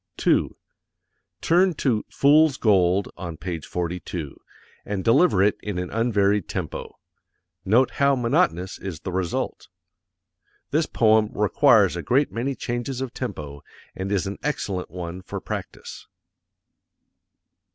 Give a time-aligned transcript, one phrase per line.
[0.17, 0.57] _2.
[1.41, 4.35] Turn to "Fools Gold," on Page 42,
[4.83, 6.97] and deliver it in an unvaried tempo:
[7.65, 9.67] note how monotonous is the result.
[10.71, 13.61] This poem requires a great many changes of tempo,
[13.95, 16.07] and is an excellent one for practise.